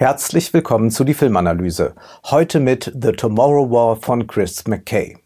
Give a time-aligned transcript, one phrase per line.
[0.00, 1.94] Herzlich willkommen zu die Filmanalyse.
[2.24, 5.18] Heute mit The Tomorrow War von Chris McKay.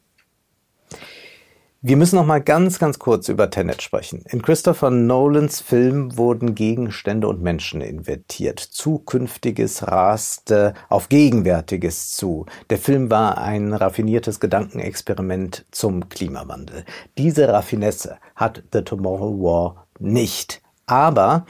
[1.80, 4.24] Wir müssen noch mal ganz, ganz kurz über Tenet sprechen.
[4.28, 8.58] In Christopher Nolans Film wurden Gegenstände und Menschen invertiert.
[8.58, 12.44] Zukünftiges raste auf Gegenwärtiges zu.
[12.68, 16.84] Der Film war ein raffiniertes Gedankenexperiment zum Klimawandel.
[17.16, 20.62] Diese Raffinesse hat The Tomorrow War nicht.
[20.86, 21.46] Aber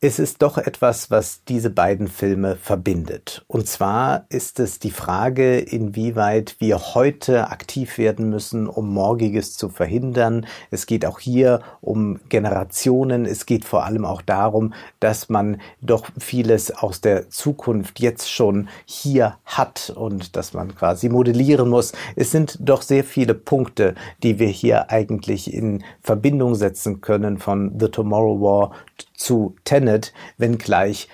[0.00, 3.44] es ist doch etwas, was diese beiden Filme verbindet.
[3.48, 9.68] Und zwar ist es die Frage, inwieweit wir heute aktiv werden müssen, um Morgiges zu
[9.68, 10.46] verhindern.
[10.70, 13.26] Es geht auch hier um Generationen.
[13.26, 18.68] Es geht vor allem auch darum, dass man doch vieles aus der Zukunft jetzt schon
[18.84, 21.92] hier hat und dass man quasi modellieren muss.
[22.14, 27.76] Es sind doch sehr viele Punkte, die wir hier eigentlich in Verbindung setzen können von
[27.80, 28.70] The Tomorrow War
[29.14, 31.08] zu Tenet, wenngleich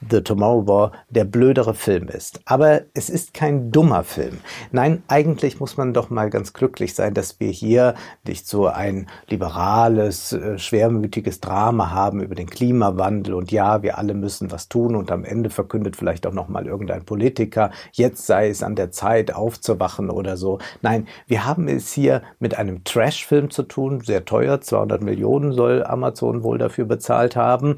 [0.00, 2.40] The Tomorrow War der blödere Film ist.
[2.44, 4.38] Aber es ist kein dummer Film.
[4.70, 7.94] Nein, eigentlich muss man doch mal ganz glücklich sein, dass wir hier
[8.26, 14.14] nicht so ein liberales, äh, schwermütiges Drama haben über den Klimawandel und ja, wir alle
[14.14, 18.48] müssen was tun und am Ende verkündet vielleicht auch noch mal irgendein Politiker, jetzt sei
[18.48, 20.58] es an der Zeit aufzuwachen oder so.
[20.82, 25.84] Nein, wir haben es hier mit einem Trash-Film zu tun, sehr teuer, 200 Millionen soll
[25.84, 27.76] Amazon wohl dafür bezahlt haben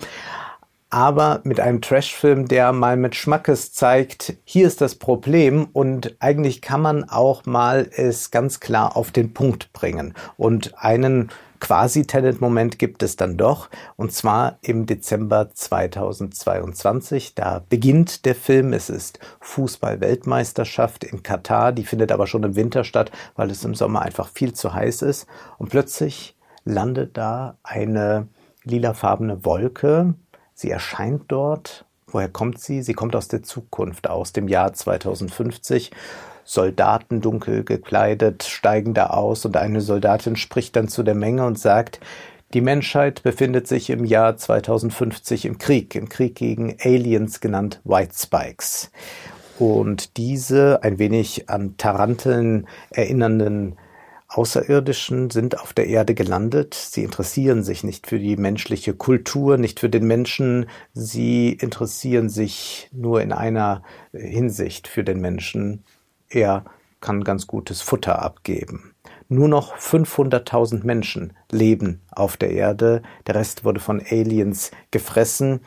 [0.91, 6.61] aber mit einem Trashfilm, der mal mit Schmackes zeigt, hier ist das Problem und eigentlich
[6.61, 10.15] kann man auch mal es ganz klar auf den Punkt bringen.
[10.37, 17.35] Und einen quasi Tenet-Moment gibt es dann doch, und zwar im Dezember 2022.
[17.35, 18.73] Da beginnt der Film.
[18.73, 21.73] Es ist Fußball-Weltmeisterschaft in Katar.
[21.73, 25.03] Die findet aber schon im Winter statt, weil es im Sommer einfach viel zu heiß
[25.03, 25.27] ist.
[25.59, 28.29] Und plötzlich landet da eine
[28.65, 30.15] lilafarbene Wolke,
[30.61, 31.87] Sie erscheint dort.
[32.07, 32.83] Woher kommt sie?
[32.83, 35.91] Sie kommt aus der Zukunft, aus dem Jahr 2050.
[36.45, 41.59] Soldaten dunkel gekleidet steigen da aus und eine Soldatin spricht dann zu der Menge und
[41.59, 42.01] sagt,
[42.53, 48.13] die Menschheit befindet sich im Jahr 2050 im Krieg, im Krieg gegen Aliens genannt White
[48.15, 48.91] Spikes.
[49.59, 53.79] Und diese ein wenig an Taranteln erinnernden
[54.33, 56.75] Außerirdischen sind auf der Erde gelandet.
[56.75, 60.67] Sie interessieren sich nicht für die menschliche Kultur, nicht für den Menschen.
[60.93, 63.83] Sie interessieren sich nur in einer
[64.13, 65.83] Hinsicht für den Menschen.
[66.29, 66.65] Er
[67.01, 68.95] kann ganz gutes Futter abgeben.
[69.29, 73.03] Nur noch 500.000 Menschen leben auf der Erde.
[73.27, 75.61] Der Rest wurde von Aliens gefressen.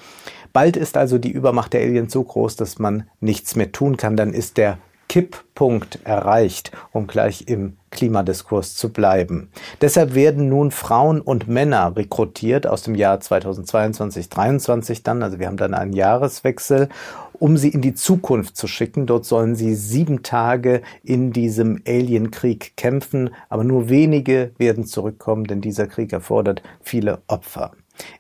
[0.54, 4.16] Bald ist also die Übermacht der Aliens so groß, dass man nichts mehr tun kann.
[4.16, 4.78] Dann ist der
[5.10, 9.50] Kipppunkt erreicht, um gleich im Klimadiskurs zu bleiben.
[9.80, 15.48] Deshalb werden nun Frauen und Männer rekrutiert aus dem Jahr 2022, 2023 dann, also wir
[15.48, 16.90] haben dann einen Jahreswechsel,
[17.34, 19.06] um sie in die Zukunft zu schicken.
[19.06, 25.62] Dort sollen sie sieben Tage in diesem Alienkrieg kämpfen, aber nur wenige werden zurückkommen, denn
[25.62, 27.72] dieser Krieg erfordert viele Opfer.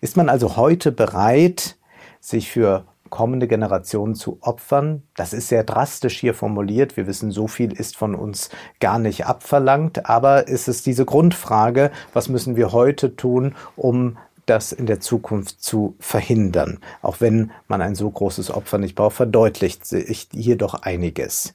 [0.01, 1.77] Ist man also heute bereit,
[2.19, 5.03] sich für kommende Generationen zu opfern.
[5.15, 6.97] Das ist sehr drastisch hier formuliert.
[6.97, 10.09] Wir wissen, so viel ist von uns gar nicht abverlangt.
[10.09, 15.61] Aber es ist diese Grundfrage, was müssen wir heute tun, um das in der Zukunft
[15.61, 16.79] zu verhindern.
[17.03, 21.53] Auch wenn man ein so großes Opfer nicht braucht, verdeutlicht sich hier doch einiges.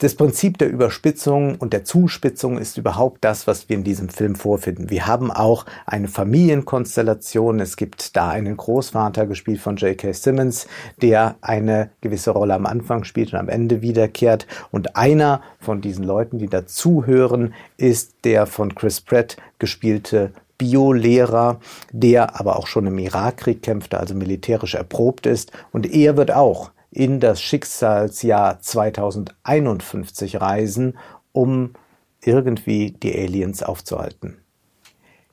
[0.00, 4.36] Das Prinzip der Überspitzung und der Zuspitzung ist überhaupt das, was wir in diesem Film
[4.36, 4.90] vorfinden.
[4.90, 7.58] Wir haben auch eine Familienkonstellation.
[7.58, 10.12] Es gibt da einen Großvater, gespielt von J.K.
[10.12, 10.68] Simmons,
[11.02, 14.46] der eine gewisse Rolle am Anfang spielt und am Ende wiederkehrt.
[14.70, 21.58] Und einer von diesen Leuten, die dazuhören, ist der von Chris Pratt gespielte Biolehrer,
[21.90, 25.50] der aber auch schon im Irakkrieg kämpfte, also militärisch erprobt ist.
[25.72, 30.98] Und er wird auch in das Schicksalsjahr 2051 reisen,
[31.30, 31.74] um
[32.20, 34.38] irgendwie die Aliens aufzuhalten.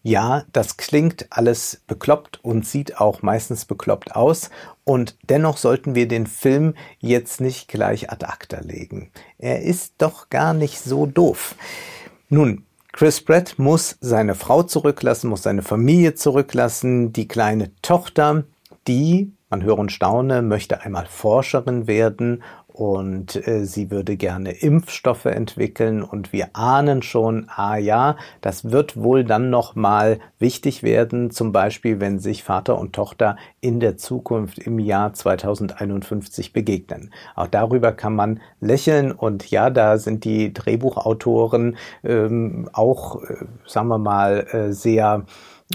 [0.03, 4.51] Ja, das klingt alles bekloppt und sieht auch meistens bekloppt aus.
[4.83, 9.09] Und dennoch sollten wir den Film jetzt nicht gleich ad acta legen.
[9.39, 11.55] Er ist doch gar nicht so doof.
[12.29, 18.43] Nun, Chris Pratt muss seine Frau zurücklassen, muss seine Familie zurücklassen, die kleine Tochter,
[18.87, 25.23] die man höre und staune, möchte einmal Forscherin werden und äh, sie würde gerne Impfstoffe
[25.23, 31.31] entwickeln und wir ahnen schon, ah ja, das wird wohl dann noch mal wichtig werden,
[31.31, 37.13] zum Beispiel wenn sich Vater und Tochter in der Zukunft im Jahr 2051 begegnen.
[37.35, 43.87] Auch darüber kann man lächeln und ja, da sind die Drehbuchautoren ähm, auch, äh, sagen
[43.87, 45.23] wir mal, äh, sehr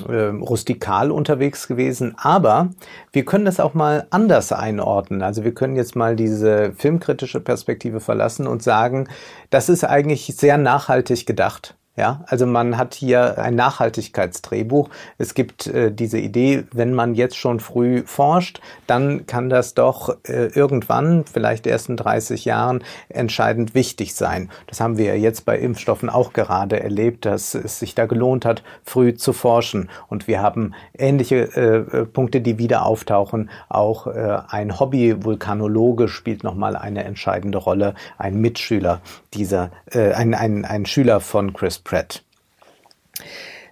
[0.08, 2.70] äh, rustikal unterwegs gewesen, aber
[3.12, 5.22] wir können das auch mal anders einordnen.
[5.22, 9.08] Also wir können jetzt mal diese filmkritische Perspektive verlassen und sagen,
[9.50, 11.74] das ist eigentlich sehr nachhaltig gedacht.
[11.96, 14.90] Ja, also man hat hier ein Nachhaltigkeitsdrehbuch.
[15.18, 20.16] Es gibt äh, diese Idee, wenn man jetzt schon früh forscht, dann kann das doch
[20.22, 24.50] äh, irgendwann, vielleicht erst in 30 Jahren, entscheidend wichtig sein.
[24.68, 28.62] Das haben wir jetzt bei Impfstoffen auch gerade erlebt, dass es sich da gelohnt hat,
[28.84, 29.90] früh zu forschen.
[30.06, 33.50] Und wir haben ähnliche äh, äh Punkte, die wieder auftauchen.
[33.68, 37.94] Auch äh, ein Hobby-Vulkanologe spielt nochmal eine entscheidende Rolle.
[38.16, 39.00] Ein Mitschüler
[39.34, 42.22] dieser, äh, ein, ein, ein Schüler von Chris Pratt.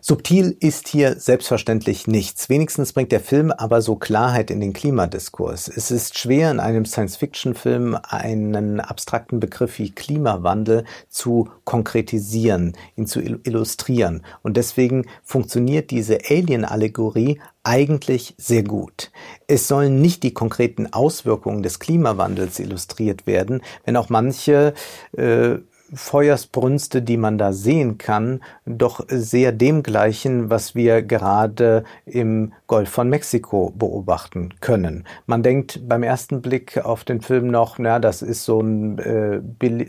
[0.01, 2.49] Subtil ist hier selbstverständlich nichts.
[2.49, 5.69] Wenigstens bringt der Film aber so Klarheit in den Klimadiskurs.
[5.69, 13.21] Es ist schwer, in einem Science-Fiction-Film einen abstrakten Begriff wie Klimawandel zu konkretisieren, ihn zu
[13.21, 14.23] illustrieren.
[14.43, 19.11] Und deswegen funktioniert diese Alien-Allegorie eigentlich sehr gut.
[19.47, 24.73] Es sollen nicht die konkreten Auswirkungen des Klimawandels illustriert werden, wenn auch manche
[25.13, 25.59] äh,
[25.93, 32.91] Feuersbrünste, die man da sehen kann, doch sehr dem gleichen, was wir gerade im Golf
[32.91, 35.05] von Mexiko beobachten können.
[35.27, 39.41] Man denkt beim ersten Blick auf den Film noch, na, das ist so ein, äh,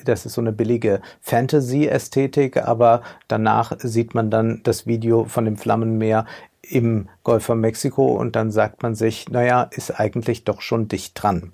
[0.06, 5.58] das ist so eine billige Fantasy-Ästhetik, aber danach sieht man dann das Video von dem
[5.58, 6.26] Flammenmeer
[6.62, 11.22] im Golf von Mexiko und dann sagt man sich, naja, ist eigentlich doch schon dicht
[11.22, 11.52] dran.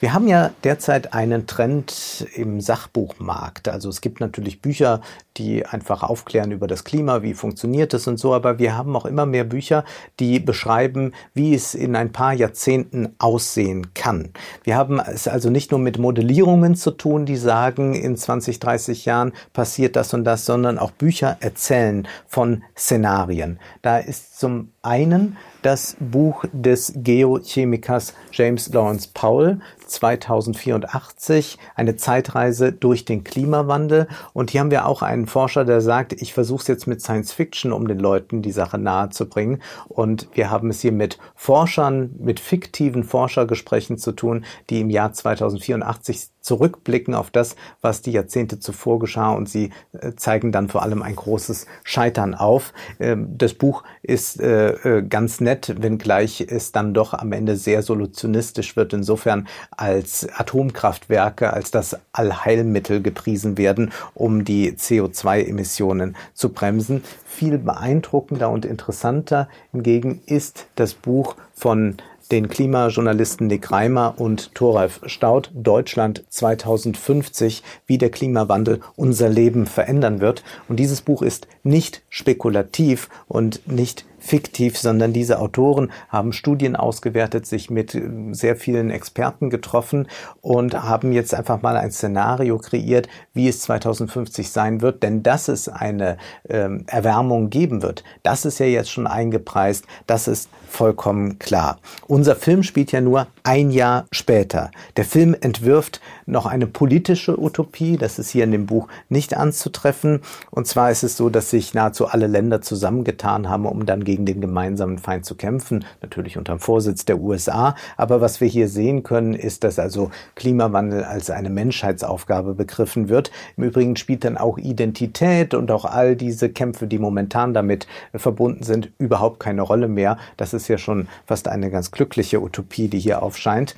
[0.00, 3.68] Wir haben ja derzeit einen Trend im Sachbuchmarkt.
[3.68, 5.00] Also es gibt natürlich Bücher,
[5.36, 9.06] die einfach aufklären über das Klima, wie funktioniert es und so, aber wir haben auch
[9.06, 9.84] immer mehr Bücher,
[10.18, 14.30] die beschreiben, wie es in ein paar Jahrzehnten aussehen kann.
[14.64, 19.04] Wir haben es also nicht nur mit Modellierungen zu tun, die sagen, in 20, 30
[19.04, 23.58] Jahren passiert das und das, sondern auch Bücher erzählen von Szenarien.
[23.80, 33.04] Da ist zum einen das Buch des Geochemikers James Lawrence Powell 2084, eine Zeitreise durch
[33.04, 34.08] den Klimawandel.
[34.32, 37.32] Und hier haben wir auch einen Forscher, der sagt, ich versuche es jetzt mit Science
[37.32, 39.62] Fiction, um den Leuten die Sache nahe zu bringen.
[39.88, 45.12] Und wir haben es hier mit Forschern, mit fiktiven Forschergesprächen zu tun, die im Jahr
[45.12, 50.82] 2084 zurückblicken auf das, was die Jahrzehnte zuvor geschah und sie äh, zeigen dann vor
[50.82, 52.72] allem ein großes Scheitern auf.
[52.98, 57.82] Ähm, das Buch ist äh, äh, ganz nett, wenngleich es dann doch am Ende sehr
[57.82, 58.92] solutionistisch wird.
[58.92, 67.02] Insofern als Atomkraftwerke als das Allheilmittel gepriesen werden, um die CO2-Emissionen zu bremsen.
[67.24, 71.96] Viel beeindruckender und interessanter hingegen ist das Buch von
[72.32, 80.20] den Klimajournalisten Nick Reimer und Thoralf Staudt Deutschland 2050, wie der Klimawandel unser Leben verändern
[80.20, 80.42] wird.
[80.66, 87.44] Und dieses Buch ist nicht spekulativ und nicht fiktiv, sondern diese Autoren haben Studien ausgewertet,
[87.46, 90.08] sich mit äh, sehr vielen Experten getroffen
[90.40, 95.02] und haben jetzt einfach mal ein Szenario kreiert, wie es 2050 sein wird.
[95.02, 96.16] Denn dass es eine
[96.48, 101.78] ähm, Erwärmung geben wird, das ist ja jetzt schon eingepreist, das ist vollkommen klar.
[102.06, 104.70] Unser Film spielt ja nur ein Jahr später.
[104.96, 110.20] Der Film entwirft noch eine politische Utopie, das ist hier in dem Buch nicht anzutreffen.
[110.50, 114.24] Und zwar ist es so, dass sich nahezu alle Länder zusammengetan haben, um dann gegen
[114.24, 117.74] den gemeinsamen Feind zu kämpfen, natürlich unter dem Vorsitz der USA.
[117.96, 123.30] Aber was wir hier sehen können, ist, dass also Klimawandel als eine Menschheitsaufgabe begriffen wird.
[123.56, 128.62] Im Übrigen spielt dann auch Identität und auch all diese Kämpfe, die momentan damit verbunden
[128.62, 130.16] sind, überhaupt keine Rolle mehr.
[130.36, 133.76] Das ist ja schon fast eine ganz glückliche Utopie, die hier aufscheint.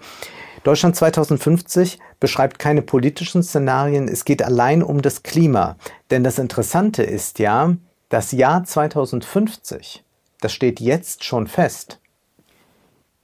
[0.62, 5.76] Deutschland 2050 beschreibt keine politischen Szenarien, es geht allein um das Klima.
[6.10, 7.76] Denn das Interessante ist ja,
[8.08, 10.04] das Jahr 2050
[10.44, 12.00] das steht jetzt schon fest.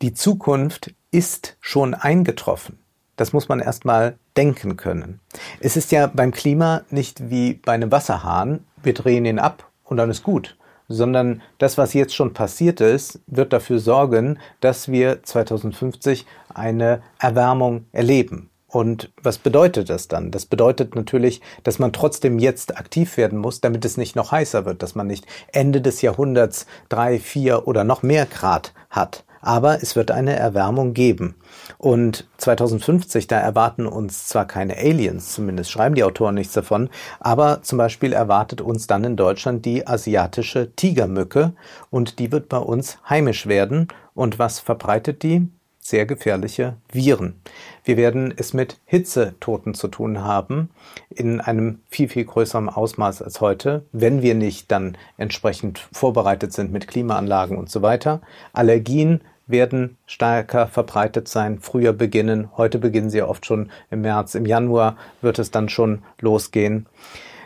[0.01, 2.79] Die Zukunft ist schon eingetroffen.
[3.17, 5.21] Das muss man erstmal denken können.
[5.61, 9.99] Es ist ja beim Klima nicht wie bei einem Wasserhahn, wir drehen ihn ab und
[9.99, 10.57] dann ist gut,
[10.91, 17.87] sondern das, was jetzt schon passiert ist, wird dafür sorgen, dass wir 2050 eine Erwärmung
[17.93, 18.51] erleben.
[18.67, 20.31] Und was bedeutet das dann?
[20.31, 24.65] Das bedeutet natürlich, dass man trotzdem jetzt aktiv werden muss, damit es nicht noch heißer
[24.65, 29.25] wird, dass man nicht Ende des Jahrhunderts drei, vier oder noch mehr Grad hat.
[29.41, 31.35] Aber es wird eine Erwärmung geben.
[31.79, 37.63] Und 2050, da erwarten uns zwar keine Aliens, zumindest schreiben die Autoren nichts davon, aber
[37.63, 41.53] zum Beispiel erwartet uns dann in Deutschland die asiatische Tigermücke
[41.91, 43.89] und die wird bei uns heimisch werden.
[44.15, 45.49] Und was verbreitet die?
[45.83, 47.41] sehr gefährliche Viren.
[47.85, 50.71] Wir werden es mit Hitzetoten zu tun haben,
[51.09, 56.71] in einem viel, viel größeren Ausmaß als heute, wenn wir nicht dann entsprechend vorbereitet sind
[56.71, 58.21] mit Klimaanlagen und so weiter.
[58.53, 62.49] Allergien werden stärker verbreitet sein, früher beginnen.
[62.57, 64.35] Heute beginnen sie oft schon im März.
[64.35, 66.87] Im Januar wird es dann schon losgehen.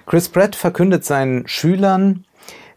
[0.06, 2.24] Chris Pratt verkündet seinen Schülern,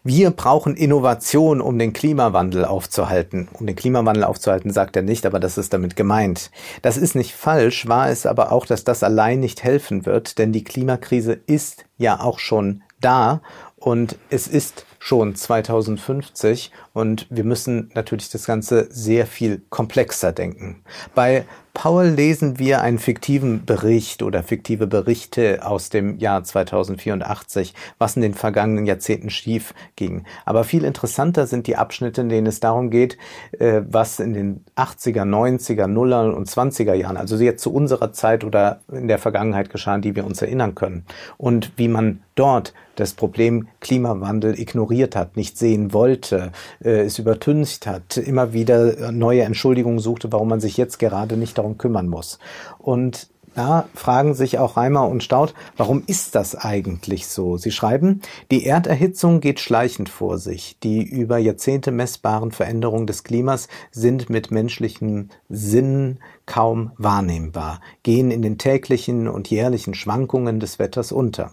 [0.07, 3.49] wir brauchen Innovation, um den Klimawandel aufzuhalten.
[3.51, 6.49] Um den Klimawandel aufzuhalten, sagt er nicht, aber das ist damit gemeint.
[6.81, 10.53] Das ist nicht falsch, war es aber auch, dass das allein nicht helfen wird, denn
[10.53, 13.41] die Klimakrise ist ja auch schon da
[13.87, 20.83] und es ist schon 2050 und wir müssen natürlich das Ganze sehr viel komplexer denken.
[21.15, 28.17] Bei Paul lesen wir einen fiktiven Bericht oder fiktive Berichte aus dem Jahr 2084, was
[28.17, 30.25] in den vergangenen Jahrzehnten schief ging.
[30.43, 33.17] Aber viel interessanter sind die Abschnitte, in denen es darum geht,
[33.59, 38.43] äh, was in den 80er, 90er, Nuller und 20er Jahren, also jetzt zu unserer Zeit
[38.43, 41.05] oder in der Vergangenheit geschah, die wir uns erinnern können.
[41.37, 46.51] Und wie man dort das Problem Klimawandel ignoriert hat, nicht sehen wollte,
[46.83, 51.57] äh, es übertüncht hat, immer wieder neue Entschuldigungen suchte, warum man sich jetzt gerade nicht
[51.57, 52.39] darum kümmern muss.
[52.79, 57.57] Und da fragen sich auch Reimer und Staud, warum ist das eigentlich so?
[57.57, 60.77] Sie schreiben, die Erderhitzung geht schleichend vor sich.
[60.83, 68.41] Die über Jahrzehnte messbaren Veränderungen des Klimas sind mit menschlichen Sinnen kaum wahrnehmbar, gehen in
[68.41, 71.51] den täglichen und jährlichen Schwankungen des Wetters unter.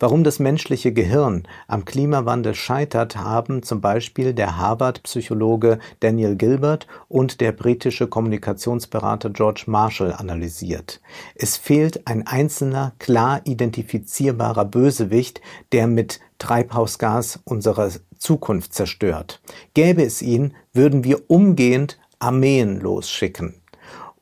[0.00, 7.40] Warum das menschliche Gehirn am Klimawandel scheitert, haben zum Beispiel der Harvard-Psychologe Daniel Gilbert und
[7.40, 11.00] der britische Kommunikationsberater George Marshall analysiert.
[11.34, 15.40] Es fehlt ein einzelner, klar identifizierbarer Bösewicht,
[15.72, 19.40] der mit Treibhausgas unsere Zukunft zerstört.
[19.74, 23.59] Gäbe es ihn, würden wir umgehend Armeen losschicken.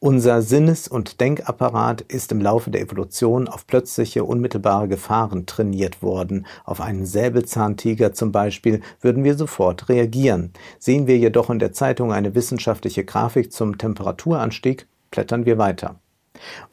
[0.00, 6.46] Unser Sinnes- und Denkapparat ist im Laufe der Evolution auf plötzliche, unmittelbare Gefahren trainiert worden.
[6.64, 10.52] Auf einen Säbelzahntiger zum Beispiel würden wir sofort reagieren.
[10.78, 15.96] Sehen wir jedoch in der Zeitung eine wissenschaftliche Grafik zum Temperaturanstieg, blättern wir weiter.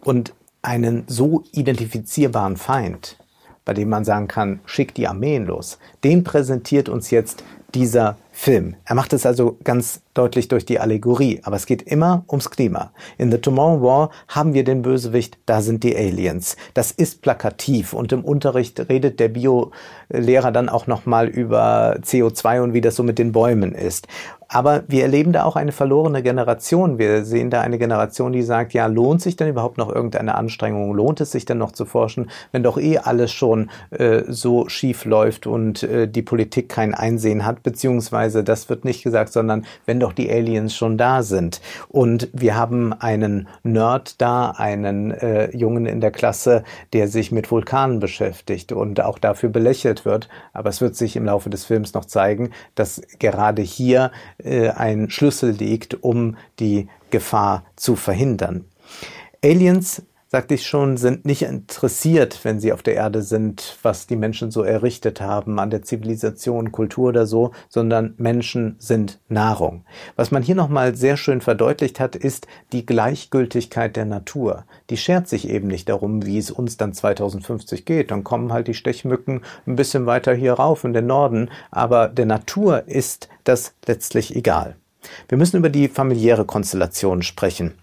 [0.04, 3.18] Und einen so identifizierbaren Feind,
[3.66, 8.76] bei dem man sagen kann, schick die Armeen los, den präsentiert uns jetzt dieser Film.
[8.86, 12.92] Er macht es also ganz deutlich durch die Allegorie, aber es geht immer ums Klima.
[13.18, 16.56] In The Tomorrow War haben wir den Bösewicht, da sind die Aliens.
[16.74, 22.74] Das ist plakativ und im Unterricht redet der Bio-Lehrer dann auch nochmal über CO2 und
[22.74, 24.08] wie das so mit den Bäumen ist.
[24.48, 27.00] Aber wir erleben da auch eine verlorene Generation.
[27.00, 30.94] Wir sehen da eine Generation, die sagt, ja, lohnt sich denn überhaupt noch irgendeine Anstrengung?
[30.94, 35.06] Lohnt es sich denn noch zu forschen, wenn doch eh alles schon äh, so schief
[35.06, 40.00] läuft und äh, die Politik kein Einsehen hat, beziehungsweise das wird nicht gesagt, sondern wenn
[40.00, 41.62] doch die Aliens schon da sind.
[41.90, 47.52] Und wir haben einen Nerd da, einen äh, Jungen in der Klasse, der sich mit
[47.52, 50.30] Vulkanen beschäftigt und auch dafür belächelt wird.
[50.54, 55.10] Aber es wird sich im Laufe des Films noch zeigen, dass gerade hier äh, ein
[55.10, 58.66] Schlüssel liegt, um die Gefahr zu verhindern.
[59.44, 64.16] Aliens sagte ich schon, sind nicht interessiert, wenn sie auf der Erde sind, was die
[64.16, 69.86] Menschen so errichtet haben an der Zivilisation, Kultur oder so, sondern Menschen sind Nahrung.
[70.16, 74.66] Was man hier nochmal sehr schön verdeutlicht hat, ist die Gleichgültigkeit der Natur.
[74.90, 78.10] Die schert sich eben nicht darum, wie es uns dann 2050 geht.
[78.12, 82.26] Dann kommen halt die Stechmücken ein bisschen weiter hier rauf in den Norden, aber der
[82.26, 84.76] Natur ist das letztlich egal.
[85.28, 87.76] Wir müssen über die familiäre Konstellation sprechen.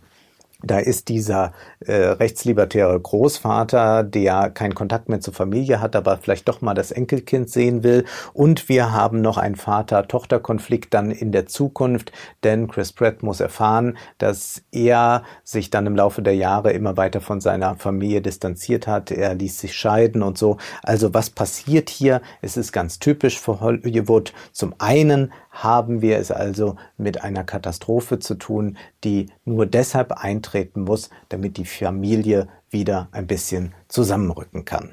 [0.63, 6.49] Da ist dieser äh, rechtslibertäre Großvater, der keinen Kontakt mehr zur Familie hat, aber vielleicht
[6.49, 8.05] doch mal das Enkelkind sehen will.
[8.33, 12.13] Und wir haben noch einen Vater-Tochter-Konflikt dann in der Zukunft,
[12.45, 17.21] denn Chris Pratt muss erfahren, dass er sich dann im Laufe der Jahre immer weiter
[17.21, 19.11] von seiner Familie distanziert hat.
[19.11, 20.59] Er ließ sich scheiden und so.
[20.83, 22.23] Also was passiert hier?
[22.41, 24.33] Es ist ganz typisch für Hollywood.
[24.53, 30.83] Zum einen haben wir es also mit einer Katastrophe zu tun, die nur deshalb eintreten
[30.83, 34.93] muss, damit die Familie wieder ein bisschen zusammenrücken kann.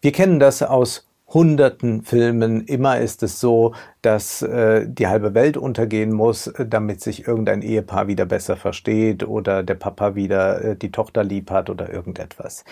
[0.00, 2.64] Wir kennen das aus hunderten Filmen.
[2.66, 3.72] Immer ist es so,
[4.02, 9.26] dass äh, die halbe Welt untergehen muss, äh, damit sich irgendein Ehepaar wieder besser versteht
[9.26, 12.64] oder der Papa wieder äh, die Tochter lieb hat oder irgendetwas.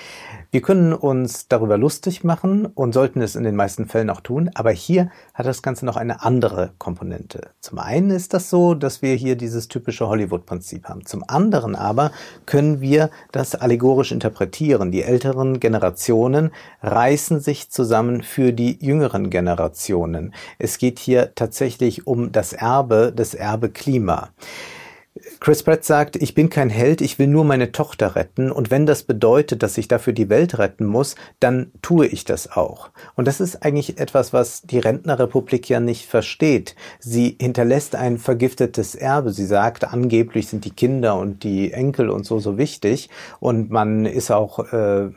[0.50, 4.50] Wir können uns darüber lustig machen und sollten es in den meisten Fällen auch tun,
[4.54, 7.50] aber hier hat das Ganze noch eine andere Komponente.
[7.60, 11.06] Zum einen ist das so, dass wir hier dieses typische Hollywood-Prinzip haben.
[11.06, 12.10] Zum anderen aber
[12.44, 14.90] können wir das allegorisch interpretieren.
[14.90, 16.50] Die älteren Generationen
[16.82, 20.35] reißen sich zusammen für die jüngeren Generationen.
[20.59, 24.30] Es geht hier tatsächlich um das Erbe, das Erbe Klima.
[25.40, 28.86] Chris Pratt sagt, ich bin kein Held, ich will nur meine Tochter retten und wenn
[28.86, 32.90] das bedeutet, dass ich dafür die Welt retten muss, dann tue ich das auch.
[33.16, 36.76] Und das ist eigentlich etwas, was die Rentnerrepublik ja nicht versteht.
[37.00, 39.32] Sie hinterlässt ein vergiftetes Erbe.
[39.32, 44.06] Sie sagt, angeblich sind die Kinder und die Enkel und so so wichtig und man
[44.06, 45.10] ist auch äh,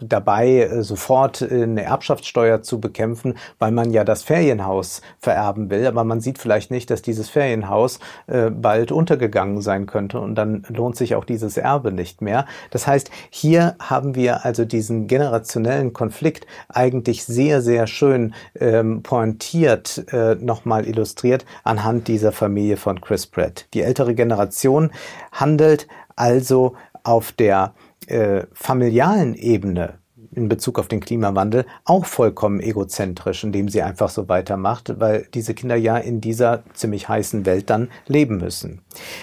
[0.00, 5.86] dabei, äh, sofort eine Erbschaftssteuer zu bekämpfen, weil man ja das Ferienhaus vererben will.
[5.86, 10.36] Aber man sieht vielleicht nicht, dass dieses Ferienhaus äh, bald unter untergegangen sein könnte und
[10.36, 12.46] dann lohnt sich auch dieses Erbe nicht mehr.
[12.70, 20.06] Das heißt, hier haben wir also diesen generationellen Konflikt eigentlich sehr, sehr schön ähm, pointiert
[20.12, 23.66] äh, nochmal illustriert anhand dieser Familie von Chris Pratt.
[23.74, 24.90] Die ältere Generation
[25.30, 27.74] handelt also auf der
[28.06, 29.98] äh, familialen Ebene
[30.34, 35.54] in Bezug auf den Klimawandel auch vollkommen egozentrisch, indem sie einfach so weitermacht, weil diese
[35.54, 38.80] Kinder ja in dieser ziemlich heißen Welt dann leben müssen.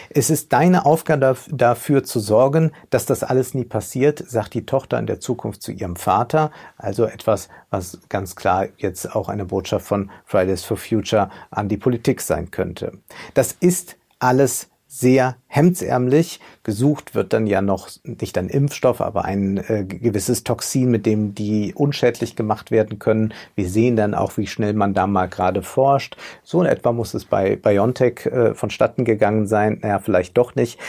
[0.10, 5.00] Es ist deine Aufgabe dafür zu sorgen, dass das alles nie passiert, sagt die Tochter
[5.00, 6.52] in der Zukunft zu ihrem Vater.
[6.78, 11.78] Also etwas, was ganz klar jetzt auch eine Botschaft von Fridays for Future an die
[11.78, 12.94] Politik sein könnte.
[13.34, 16.40] Das ist alles sehr hemdsärmlich.
[16.64, 21.36] Gesucht wird dann ja noch nicht ein Impfstoff, aber ein äh, gewisses Toxin, mit dem
[21.36, 23.34] die unschädlich gemacht werden können.
[23.54, 26.18] Wir sehen dann auch, wie schnell man da mal gerade forscht.
[26.44, 29.78] So in etwa muss es bei BioNTech äh, vonstatten gegangen sein.
[29.82, 30.80] Naja, vielleicht doch nicht.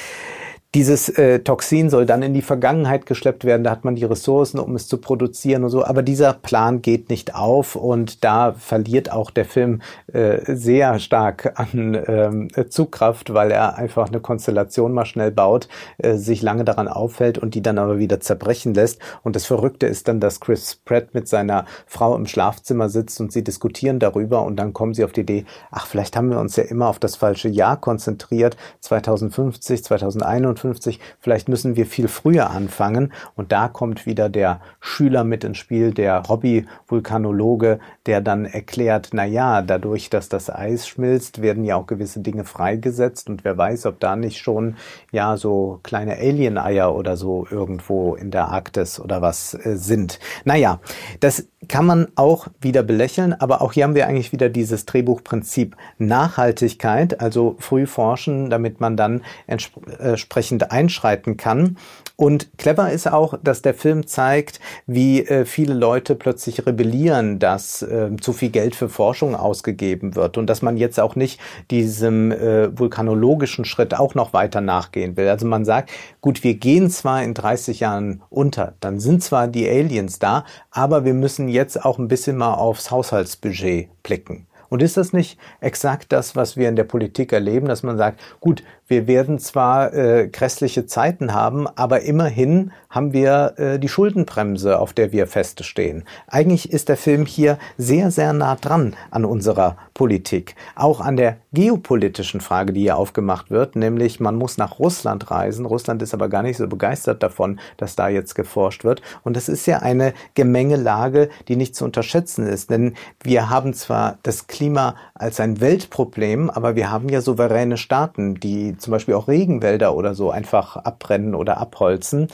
[0.76, 4.60] Dieses äh, Toxin soll dann in die Vergangenheit geschleppt werden, da hat man die Ressourcen,
[4.60, 9.10] um es zu produzieren und so, aber dieser Plan geht nicht auf und da verliert
[9.10, 15.06] auch der Film äh, sehr stark an ähm, Zugkraft, weil er einfach eine Konstellation mal
[15.06, 15.66] schnell baut,
[15.98, 19.00] äh, sich lange daran auffällt und die dann aber wieder zerbrechen lässt.
[19.24, 23.32] Und das Verrückte ist dann, dass Chris Pratt mit seiner Frau im Schlafzimmer sitzt und
[23.32, 26.54] sie diskutieren darüber und dann kommen sie auf die Idee, ach, vielleicht haben wir uns
[26.54, 32.50] ja immer auf das falsche Jahr konzentriert, 2050, 2051 52, vielleicht müssen wir viel früher
[32.50, 33.12] anfangen.
[33.34, 39.24] Und da kommt wieder der Schüler mit ins Spiel, der Hobby-Vulkanologe, der dann erklärt, na
[39.24, 43.28] ja, dadurch, dass das Eis schmilzt, werden ja auch gewisse Dinge freigesetzt.
[43.28, 44.76] Und wer weiß, ob da nicht schon,
[45.12, 50.18] ja, so kleine Alien-Eier oder so irgendwo in der Arktis oder was äh, sind.
[50.44, 50.80] Naja,
[51.20, 55.76] das kann man auch wieder belächeln, aber auch hier haben wir eigentlich wieder dieses Drehbuchprinzip
[55.98, 61.76] Nachhaltigkeit, also früh forschen, damit man dann entsprechend einschreiten kann.
[62.16, 67.80] Und clever ist auch, dass der Film zeigt, wie äh, viele Leute plötzlich rebellieren, dass
[67.80, 72.30] äh, zu viel Geld für Forschung ausgegeben wird und dass man jetzt auch nicht diesem
[72.30, 75.28] äh, vulkanologischen Schritt auch noch weiter nachgehen will.
[75.28, 79.66] Also man sagt, gut, wir gehen zwar in 30 Jahren unter, dann sind zwar die
[79.66, 84.46] Aliens da, aber wir müssen jetzt auch ein bisschen mal aufs Haushaltsbudget blicken.
[84.70, 88.20] Und ist das nicht exakt das, was wir in der Politik erleben, dass man sagt,
[88.38, 94.78] gut, wir werden zwar äh, grässliche Zeiten haben, aber immerhin haben wir äh, die Schuldenbremse,
[94.78, 96.04] auf der wir feststehen.
[96.26, 100.56] Eigentlich ist der Film hier sehr, sehr nah dran an unserer Politik.
[100.74, 105.66] Auch an der geopolitischen Frage, die hier aufgemacht wird, nämlich man muss nach Russland reisen.
[105.66, 109.02] Russland ist aber gar nicht so begeistert davon, dass da jetzt geforscht wird.
[109.22, 112.70] Und das ist ja eine Gemengelage, die nicht zu unterschätzen ist.
[112.70, 118.34] Denn wir haben zwar das Klima als ein Weltproblem, aber wir haben ja souveräne Staaten,
[118.34, 122.28] die zum Beispiel auch Regenwälder oder so einfach abbrennen oder abholzen.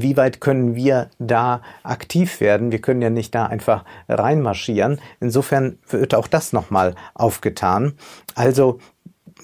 [0.00, 2.72] Inwieweit können wir da aktiv werden?
[2.72, 4.98] Wir können ja nicht da einfach reinmarschieren.
[5.20, 7.92] Insofern wird auch das nochmal aufgetan.
[8.34, 8.78] Also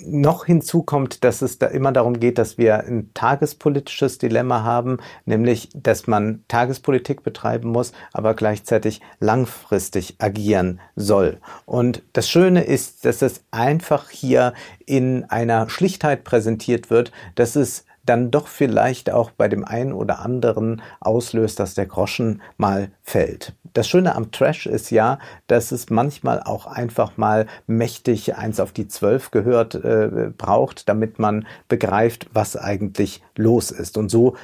[0.03, 4.97] noch hinzu kommt, dass es da immer darum geht, dass wir ein tagespolitisches Dilemma haben,
[5.27, 11.39] nämlich, dass man Tagespolitik betreiben muss, aber gleichzeitig langfristig agieren soll.
[11.67, 14.55] Und das Schöne ist, dass es einfach hier
[14.87, 20.21] in einer Schlichtheit präsentiert wird, dass es dann doch vielleicht auch bei dem einen oder
[20.21, 23.55] anderen auslöst, dass der Groschen mal fällt.
[23.75, 28.73] Das Schöne am Trash ist ja, dass es manchmal auch einfach mal mächtig eins auf
[28.73, 33.99] die zwölf gehört äh, braucht, damit man begreift, was eigentlich los ist.
[33.99, 34.35] Und so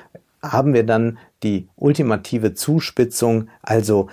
[0.43, 4.09] haben wir dann die ultimative Zuspitzung, also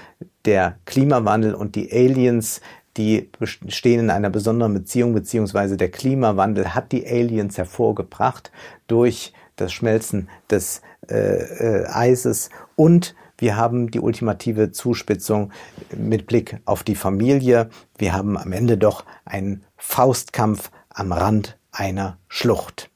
[0.46, 2.62] der Klimawandel und die Aliens,
[2.98, 3.30] die
[3.68, 8.52] stehen in einer besonderen Beziehung, beziehungsweise der Klimawandel hat die Aliens hervorgebracht
[8.88, 15.52] durch das Schmelzen des äh, äh, Eises und wir haben die ultimative Zuspitzung
[15.96, 17.70] mit Blick auf die Familie.
[17.98, 22.90] Wir haben am Ende doch einen Faustkampf am Rand einer Schlucht.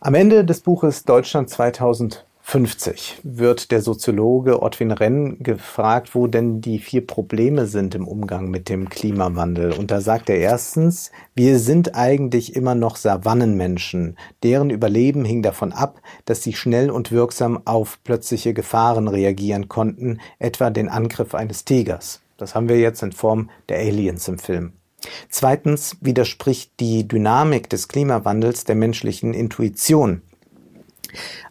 [0.00, 6.60] Am Ende des Buches Deutschland 2000 50 wird der Soziologe Ottwin Renn gefragt, wo denn
[6.60, 9.72] die vier Probleme sind im Umgang mit dem Klimawandel.
[9.72, 14.16] Und da sagt er erstens, wir sind eigentlich immer noch Savannenmenschen.
[14.42, 20.18] Deren Überleben hing davon ab, dass sie schnell und wirksam auf plötzliche Gefahren reagieren konnten,
[20.40, 22.20] etwa den Angriff eines Tigers.
[22.36, 24.72] Das haben wir jetzt in Form der Aliens im Film.
[25.28, 30.22] Zweitens widerspricht die Dynamik des Klimawandels der menschlichen Intuition.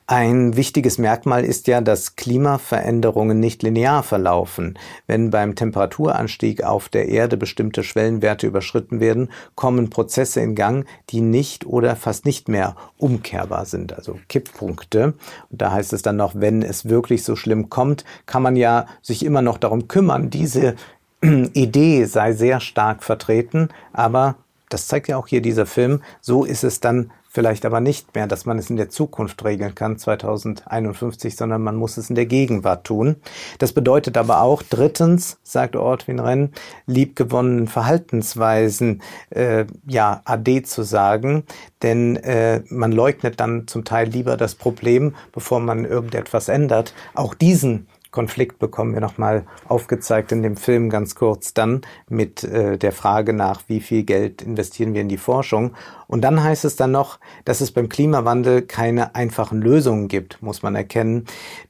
[0.08, 4.80] Ein wichtiges Merkmal ist ja, dass Klimaveränderungen nicht linear verlaufen.
[5.06, 11.22] Wenn beim Temperaturanstieg auf der Erde bestimmte Schwellenwerte überschritten werden, kommen Prozesse in Gang, die
[11.22, 15.14] nicht oder fast nicht mehr umkehrbar sind, also Kipppunkte.
[15.52, 18.88] Und da heißt es dann noch, wenn es wirklich so schlimm kommt, kann man ja
[19.02, 20.30] sich immer noch darum kümmern.
[20.30, 20.76] Diese
[21.22, 24.36] Idee sei sehr stark vertreten, aber
[24.70, 28.28] das zeigt ja auch hier dieser Film, so ist es dann vielleicht aber nicht mehr,
[28.28, 32.26] dass man es in der Zukunft regeln kann, 2051, sondern man muss es in der
[32.26, 33.18] Gegenwart tun.
[33.60, 36.52] Das bedeutet aber auch, drittens, sagt Ortwin Renn,
[36.88, 41.44] liebgewonnenen Verhaltensweisen äh, ja AD zu sagen,
[41.84, 46.94] denn äh, man leugnet dann zum Teil lieber das Problem, bevor man irgendetwas ändert.
[47.14, 52.78] Auch diesen Konflikt bekommen wir nochmal aufgezeigt in dem Film ganz kurz dann mit äh,
[52.78, 55.74] der Frage nach, wie viel Geld investieren wir in die Forschung.
[56.08, 60.64] Und dann heißt es dann noch, dass es beim Klimawandel keine einfachen Lösungen gibt, muss
[60.64, 61.26] man erkennen.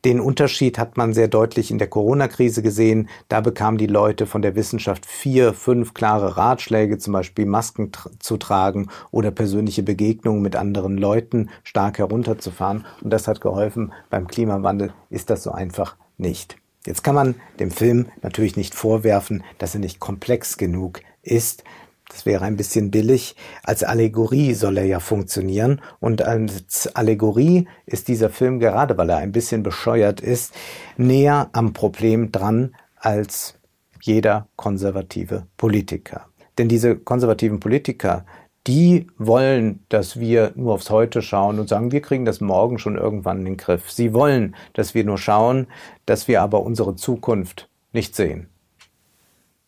[0.06, 3.10] Den Unterschied hat man sehr deutlich in der Corona-Krise gesehen.
[3.28, 8.10] Da bekamen die Leute von der Wissenschaft vier, fünf klare Ratschläge, zum Beispiel Masken tra
[8.20, 12.86] zu tragen oder persönliche Begegnungen mit anderen Leuten stark herunterzufahren.
[13.02, 13.92] Und das hat geholfen.
[14.10, 16.58] Beim Klimawandel ist das so einfach nicht.
[16.86, 21.64] Jetzt kann man dem Film natürlich nicht vorwerfen, dass er nicht komplex genug ist.
[22.10, 23.36] Das wäre ein bisschen billig.
[23.64, 25.82] Als Allegorie soll er ja funktionieren.
[26.00, 30.54] Und als Allegorie ist dieser Film, gerade weil er ein bisschen bescheuert ist,
[30.98, 33.56] näher am Problem dran als
[34.02, 36.26] jeder konservative Politiker.
[36.58, 38.26] Denn diese konservativen Politiker,
[38.70, 42.98] die wollen, dass wir nur aufs Heute schauen und sagen, wir kriegen das morgen schon
[42.98, 43.90] irgendwann in den Griff.
[43.90, 45.66] Sie wollen, dass wir nur schauen,
[46.06, 48.48] dass wir aber unsere Zukunft nicht sehen.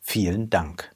[0.00, 0.94] Vielen Dank.